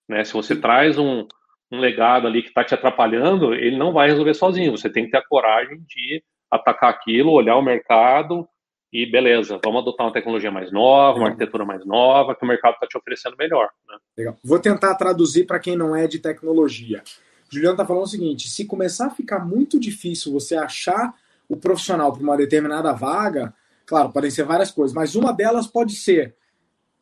[0.08, 0.24] Né?
[0.24, 1.28] Se você traz um,
[1.70, 4.76] um legado ali que está te atrapalhando, ele não vai resolver sozinho.
[4.76, 8.48] Você tem que ter a coragem de atacar aquilo, olhar o mercado
[8.92, 12.74] e beleza, vamos adotar uma tecnologia mais nova, uma arquitetura mais nova, que o mercado
[12.74, 13.68] está te oferecendo melhor.
[13.88, 13.96] Né?
[14.18, 14.36] Legal.
[14.44, 17.02] Vou tentar traduzir para quem não é de tecnologia.
[17.50, 21.14] Juliano está falando o seguinte: se começar a ficar muito difícil você achar
[21.48, 23.54] o profissional para uma determinada vaga,
[23.84, 26.34] claro, podem ser várias coisas, mas uma delas pode ser: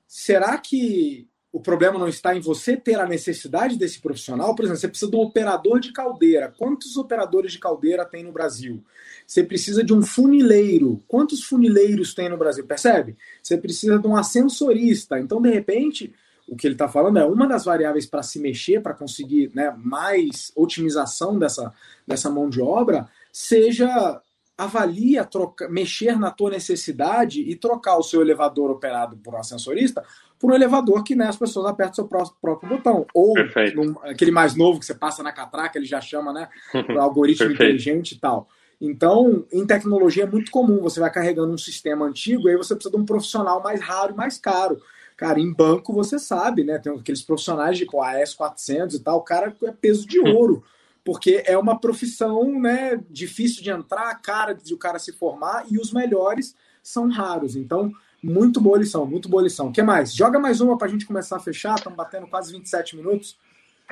[0.07, 4.57] será que o problema não está em você ter a necessidade desse profissional?
[4.57, 6.53] Por exemplo, você precisa de um operador de caldeira.
[6.59, 8.85] Quantos operadores de caldeira tem no Brasil?
[9.25, 11.01] Você precisa de um funileiro.
[11.07, 12.67] Quantos funileiros tem no Brasil?
[12.67, 13.17] Percebe?
[13.41, 15.21] Você precisa de um ascensorista.
[15.21, 16.13] Então, de repente,
[16.49, 19.75] o que ele está falando é uma das variáveis para se mexer, para conseguir né,
[19.77, 21.73] mais otimização dessa,
[22.07, 24.21] dessa mão de obra, seja
[24.57, 30.05] avalia troca, mexer na tua necessidade e trocar o seu elevador operado por um ascensorista
[30.39, 33.07] por um elevador que né, as pessoas apertam o seu próprio, próprio botão.
[33.15, 33.33] Ou
[33.75, 36.49] num, aquele mais novo que você passa na catraca, ele já chama né,
[36.95, 38.47] o algoritmo inteligente e tal.
[38.81, 42.75] Então, em tecnologia é muito comum, você vai carregando um sistema antigo e aí você
[42.75, 44.79] precisa de um profissional mais raro e mais caro.
[45.17, 46.79] Cara, em banco você sabe, né?
[46.79, 50.65] Tem aqueles profissionais de AS 400 e tal, o cara é peso de ouro,
[51.05, 55.79] porque é uma profissão, né, difícil de entrar, cara de o cara se formar e
[55.79, 57.55] os melhores são raros.
[57.55, 59.69] Então, muito boa lição, muito boa lição.
[59.69, 60.15] O que mais?
[60.15, 63.39] Joga mais uma para a gente começar a fechar, estamos batendo quase 27 minutos.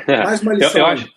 [0.09, 0.71] Mais uma lição.
[0.73, 1.13] eu, eu acho,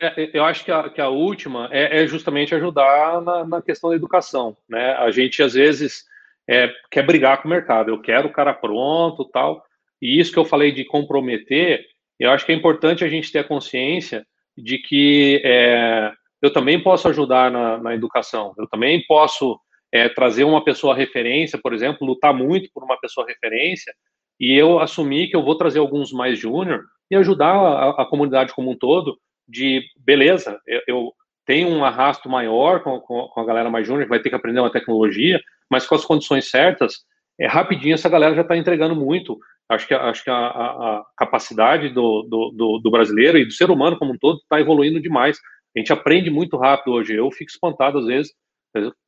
[0.00, 3.90] é, eu acho que a, que a última é, é justamente ajudar na, na, questão
[3.90, 4.56] da educação.
[4.68, 4.92] Né?
[4.92, 6.04] A gente, às vezes,
[6.48, 7.90] é, quer brigar com o mercado.
[7.90, 9.62] Eu quero o cara pronto tal.
[10.00, 11.84] E isso que eu falei de comprometer,
[12.18, 14.24] eu acho que é importante a gente ter a consciência
[14.56, 18.54] de que é, eu também posso ajudar na, na educação.
[18.56, 19.58] Eu também posso
[19.92, 23.92] é, trazer uma pessoa referência, por exemplo, lutar muito por uma pessoa referência
[24.40, 28.54] e eu assumir que eu vou trazer alguns mais júnior e ajudar a, a comunidade
[28.54, 31.12] como um todo de beleza, eu, eu
[31.46, 34.34] tenho um arrasto maior com, com, com a galera mais júnior, que vai ter que
[34.34, 36.96] aprender uma tecnologia, mas com as condições certas,
[37.38, 39.38] é rapidinho essa galera já está entregando muito.
[39.68, 43.52] Acho que, acho que a, a, a capacidade do, do, do, do, brasileiro e do
[43.52, 45.38] ser humano como um todo está evoluindo demais.
[45.76, 47.14] A gente aprende muito rápido hoje.
[47.14, 48.32] Eu fico espantado às vezes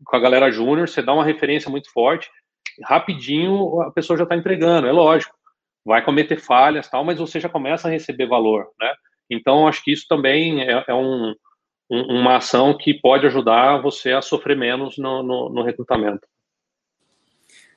[0.05, 2.31] com a galera júnior, você dá uma referência muito forte,
[2.83, 4.87] rapidinho a pessoa já está entregando.
[4.87, 5.35] É lógico,
[5.85, 8.93] vai cometer falhas tal, mas você já começa a receber valor, né?
[9.31, 11.35] Então, acho que isso também é, é um,
[11.91, 16.27] um, uma ação que pode ajudar você a sofrer menos no, no, no recrutamento.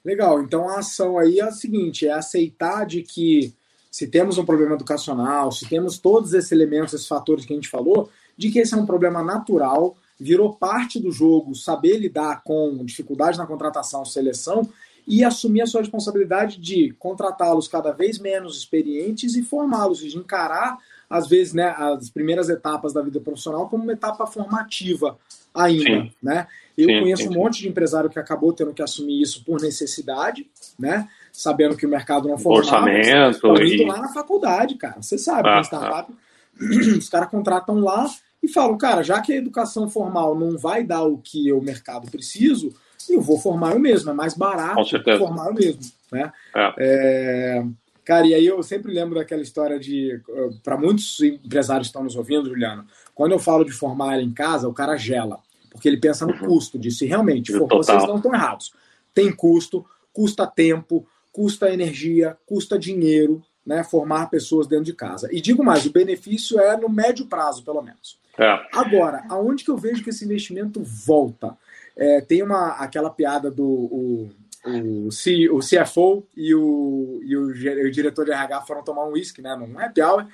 [0.03, 3.53] Legal, então a ação aí é a seguinte: é aceitar de que
[3.89, 7.69] se temos um problema educacional, se temos todos esses elementos, esses fatores que a gente
[7.69, 12.83] falou, de que esse é um problema natural, virou parte do jogo, saber lidar com
[12.83, 14.67] dificuldades na contratação, seleção
[15.05, 20.79] e assumir a sua responsabilidade de contratá-los cada vez menos experientes e formá-los, de encarar
[21.09, 25.15] às vezes, né, as primeiras etapas da vida profissional como uma etapa formativa
[25.53, 26.11] ainda, sim.
[26.21, 26.47] né?
[26.77, 29.61] Eu sim, conheço sim, um monte de empresário que acabou tendo que assumir isso por
[29.61, 31.07] necessidade, né?
[31.31, 32.85] Sabendo que o mercado não formava.
[32.85, 33.63] Orçamento.
[33.63, 33.85] E...
[33.85, 35.01] lá na faculdade, cara.
[35.01, 36.63] Você sabe, ah, startup, ah.
[36.97, 38.09] os caras contratam lá
[38.41, 42.09] e falam, cara, já que a educação formal não vai dar o que o mercado
[42.09, 42.69] precisa,
[43.09, 44.09] eu vou formar eu mesmo.
[44.09, 44.81] É mais barato
[45.17, 45.81] formar eu mesmo,
[46.11, 46.31] né?
[46.55, 46.73] É.
[46.77, 47.65] É...
[48.03, 50.19] Cara, e aí eu sempre lembro daquela história de.
[50.61, 54.67] Para muitos empresários que estão nos ouvindo, Juliano, quando eu falo de formar em casa,
[54.67, 55.39] o cara gela.
[55.73, 57.03] Porque ele pensa no custo disso.
[57.03, 58.73] E realmente, for, vocês não estão errados.
[59.13, 63.83] Tem custo, custa tempo, custa energia, custa dinheiro, né?
[63.83, 65.27] Formar pessoas dentro de casa.
[65.31, 68.17] E digo mais, o benefício é no médio prazo, pelo menos.
[68.37, 68.59] É.
[68.73, 71.57] Agora, aonde que eu vejo que esse investimento volta?
[71.95, 73.65] É, tem uma aquela piada do.
[73.65, 74.29] O,
[74.65, 79.11] o, C, o CFO e o, e o, o, diretor de RH foram tomar um
[79.11, 80.25] uísque, né, num happy hour,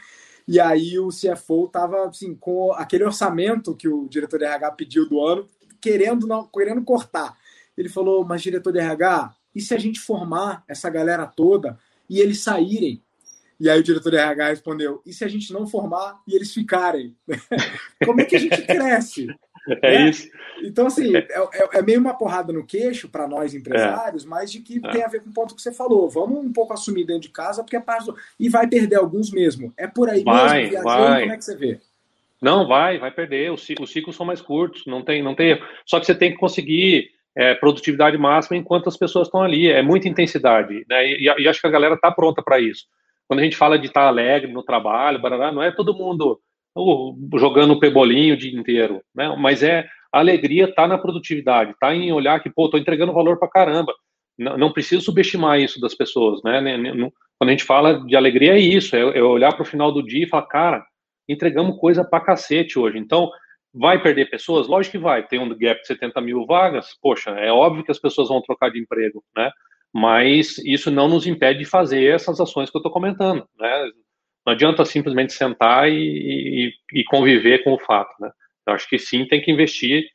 [0.52, 5.08] e aí o CFO tava assim, com aquele orçamento que o diretor de RH pediu
[5.08, 5.48] do ano,
[5.80, 7.38] querendo, não, querendo cortar.
[7.78, 11.78] Ele falou, mas diretor de RH, e se a gente formar essa galera toda
[12.10, 13.00] e eles saírem?
[13.60, 16.52] E aí o diretor de RH respondeu, e se a gente não formar e eles
[16.52, 17.16] ficarem?
[18.04, 19.28] Como é que a gente cresce?
[19.82, 20.10] É né?
[20.10, 20.30] isso.
[20.64, 24.28] Então, assim, é, é, é, meio uma porrada no queixo para nós empresários, é.
[24.28, 24.92] mas de que é.
[24.92, 26.10] tem a ver com o ponto que você falou.
[26.10, 28.16] Vamos um pouco assumir dentro de casa, porque é parte do...
[28.40, 29.74] E vai perder alguns mesmo.
[29.78, 31.22] É por aí vai, mesmo, vai.
[31.22, 31.80] como é que você vê?
[32.42, 33.52] Não, vai, vai perder.
[33.52, 35.62] Os ciclos, os ciclos são mais curtos, não tem, não tem.
[35.86, 39.70] Só que você tem que conseguir é, produtividade máxima enquanto as pessoas estão ali.
[39.70, 41.08] É muita intensidade, né?
[41.08, 42.86] E, e acho que a galera está pronta para isso.
[43.28, 46.40] Quando a gente fala de estar tá alegre no trabalho, barará, não é todo mundo
[47.38, 49.36] jogando pebolinho o dia inteiro, né?
[49.38, 53.38] Mas é a alegria tá na produtividade, tá em olhar que, pô, tô entregando valor
[53.38, 53.94] para caramba.
[54.38, 56.62] não, não precisa subestimar isso das pessoas, né?
[57.38, 60.04] Quando a gente fala de alegria, é isso, é, é olhar para o final do
[60.04, 60.86] dia e falar, cara,
[61.28, 62.98] entregamos coisa pra cacete hoje.
[62.98, 63.30] Então,
[63.74, 64.68] vai perder pessoas?
[64.68, 65.26] Lógico que vai.
[65.26, 68.70] Tem um gap de 70 mil vagas, poxa, é óbvio que as pessoas vão trocar
[68.72, 69.52] de emprego, né?
[69.94, 73.92] Mas isso não nos impede de fazer essas ações que eu estou comentando, né?
[74.50, 78.32] Não adianta simplesmente sentar e, e, e, conviver com o fato, né?
[78.68, 80.06] Eu acho que sim, tem que investir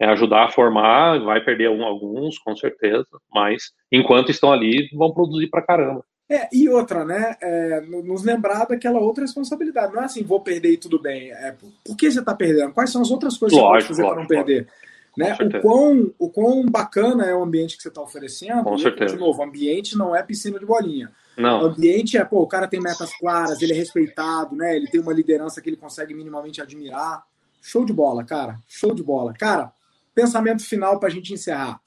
[0.00, 5.48] é ajudar a formar, vai perder alguns, com certeza, mas enquanto estão ali, vão produzir
[5.48, 6.04] pra caramba.
[6.28, 7.36] É, e outra, né?
[7.40, 9.92] É, nos lembrar daquela outra responsabilidade.
[9.92, 11.30] Não é assim, vou perder e tudo bem.
[11.30, 12.72] É, por, por que você está perdendo?
[12.72, 14.68] Quais são as outras coisas lógico, que você pode fazer para não perder?
[15.16, 15.36] Né?
[15.40, 18.64] O, quão, o quão bacana é o ambiente que você está oferecendo.
[18.64, 19.14] Com e, certeza.
[19.14, 21.12] De novo, ambiente não é piscina de bolinha.
[21.42, 21.62] Não.
[21.62, 24.76] O ambiente é, pô, o cara tem metas claras, ele é respeitado, né?
[24.76, 27.22] Ele tem uma liderança que ele consegue minimamente admirar.
[27.60, 28.58] Show de bola, cara.
[28.68, 29.32] Show de bola.
[29.32, 29.72] Cara,
[30.14, 31.80] pensamento final para a gente encerrar.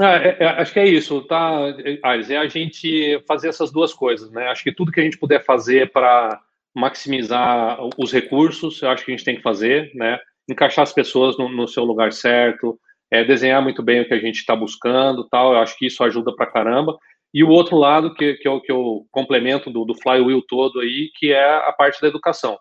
[0.00, 1.72] É, é, acho que é isso, tá,
[2.02, 2.28] Ares?
[2.28, 4.48] É a gente fazer essas duas coisas, né?
[4.48, 6.40] Acho que tudo que a gente puder fazer para
[6.74, 10.18] maximizar os recursos, eu acho que a gente tem que fazer, né?
[10.48, 12.78] Encaixar as pessoas no, no seu lugar certo,
[13.10, 15.52] é, desenhar muito bem o que a gente está buscando, tal.
[15.52, 16.98] Eu acho que isso ajuda para caramba.
[17.34, 21.10] E o outro lado que, que, eu, que eu complemento do, do flywheel todo aí,
[21.18, 22.56] que é a parte da educação.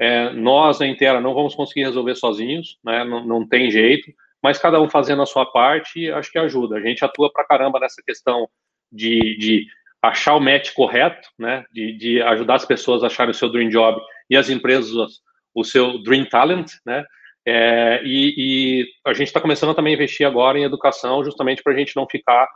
[0.00, 3.04] É, nós, na Intera, não vamos conseguir resolver sozinhos, né?
[3.04, 4.10] não, não tem jeito,
[4.42, 6.76] mas cada um fazendo a sua parte, acho que ajuda.
[6.76, 8.48] A gente atua pra caramba nessa questão
[8.90, 9.66] de, de
[10.02, 11.64] achar o match correto, né?
[11.70, 15.20] de, de ajudar as pessoas a acharem o seu dream job e as empresas
[15.54, 17.04] o seu dream talent, né?
[17.46, 21.74] É, e, e, a gente está começando também a investir agora em educação, justamente para
[21.74, 22.48] a gente não ficar é,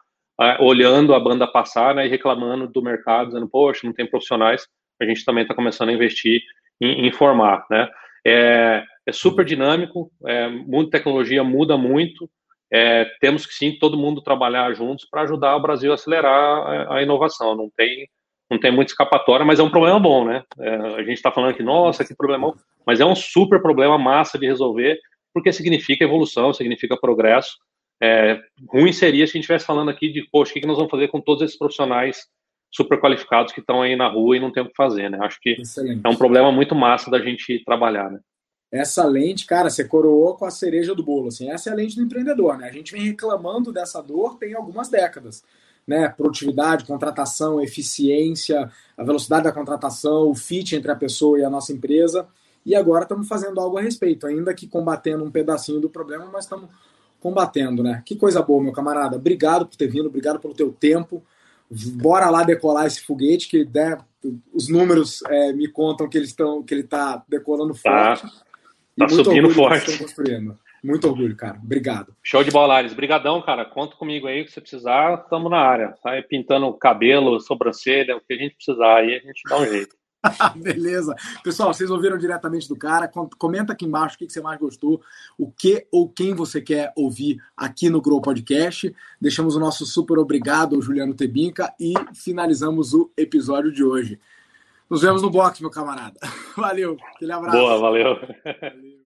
[0.61, 4.67] olhando a banda passar né, e reclamando do mercado, dizendo, poxa, não tem profissionais.
[5.01, 6.43] A gente também está começando a investir
[6.81, 7.89] em, em formar, né?
[8.27, 12.29] É, é super dinâmico, é, muita tecnologia muda muito.
[12.71, 16.97] É, temos que sim todo mundo trabalhar juntos para ajudar o Brasil a acelerar a,
[16.97, 17.57] a, inovação.
[17.57, 18.09] Não tem
[18.51, 20.43] não tem muita escapatória, mas é um problema bom, né?
[20.59, 22.55] É, a gente está falando que nossa que problemão,
[22.87, 24.99] mas é um super problema massa de resolver
[25.35, 27.59] porque significa evolução, significa progresso.
[28.01, 30.91] É, ruim seria se a gente estivesse falando aqui de, poxa, o que nós vamos
[30.91, 32.27] fazer com todos esses profissionais
[32.71, 35.19] super qualificados que estão aí na rua e não tem o que fazer, né?
[35.23, 36.03] Acho que Excelente.
[36.05, 38.21] é um problema muito massa da gente trabalhar, né?
[38.71, 41.51] Essa lente, cara, você coroou com a cereja do bolo, assim.
[41.51, 42.69] Essa é a lente do empreendedor, né?
[42.69, 45.43] A gente vem reclamando dessa dor tem algumas décadas,
[45.87, 46.11] né?
[46.11, 51.73] Produtividade, contratação, eficiência, a velocidade da contratação, o fit entre a pessoa e a nossa
[51.73, 52.29] empresa.
[52.67, 56.45] E agora estamos fazendo algo a respeito, ainda que combatendo um pedacinho do problema, mas
[56.45, 56.69] estamos
[57.21, 58.03] combatendo, né?
[58.05, 59.17] Que coisa boa, meu camarada.
[59.17, 61.23] Obrigado por ter vindo, obrigado pelo teu tempo
[61.71, 63.99] bora lá decolar esse foguete, que né,
[64.53, 68.17] os números é, me contam que, eles estão que ele está decolando tá.
[68.17, 68.35] forte.
[68.99, 70.07] Tá subindo forte.
[70.83, 71.59] Muito orgulho, cara.
[71.63, 72.15] Obrigado.
[72.23, 72.95] Show de bola, Ares.
[72.95, 73.65] Brigadão, cara.
[73.65, 75.95] Conta comigo aí, que você precisar, estamos na área.
[76.03, 79.97] Sai pintando cabelo, sobrancelha, o que a gente precisar aí, a gente dá um jeito.
[80.57, 81.15] Beleza.
[81.43, 83.09] Pessoal, vocês ouviram diretamente do cara.
[83.39, 85.01] Comenta aqui embaixo o que você mais gostou,
[85.37, 88.95] o que ou quem você quer ouvir aqui no Grow Podcast.
[89.21, 94.19] Deixamos o nosso super obrigado ao Juliano Tebinca e finalizamos o episódio de hoje.
[94.89, 96.19] Nos vemos no box, meu camarada.
[96.57, 96.97] Valeu.
[97.15, 97.59] Aquele abraço.
[97.59, 98.15] Boa, valeu.
[98.15, 98.89] valeu.